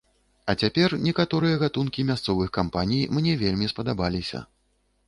[0.53, 4.45] А цяпер некаторыя гатункі мясцовых кампаній мне вельмі спадабаліся.